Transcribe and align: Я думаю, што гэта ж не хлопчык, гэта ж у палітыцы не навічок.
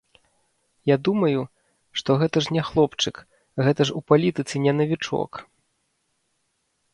Я 0.91 0.95
думаю, 1.07 1.41
што 2.01 2.15
гэта 2.23 2.37
ж 2.45 2.55
не 2.55 2.63
хлопчык, 2.69 3.19
гэта 3.67 3.81
ж 3.91 3.95
у 4.01 4.01
палітыцы 4.13 4.55
не 4.65 4.73
навічок. 4.79 5.31